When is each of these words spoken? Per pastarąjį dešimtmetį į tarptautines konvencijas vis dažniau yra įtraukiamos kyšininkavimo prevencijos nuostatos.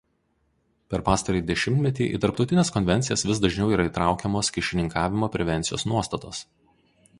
Per 0.93 1.01
pastarąjį 1.09 1.41
dešimtmetį 1.49 2.07
į 2.13 2.21
tarptautines 2.23 2.73
konvencijas 2.79 3.25
vis 3.31 3.43
dažniau 3.45 3.75
yra 3.77 3.87
įtraukiamos 3.91 4.53
kyšininkavimo 4.59 5.33
prevencijos 5.39 5.89
nuostatos. 5.93 6.45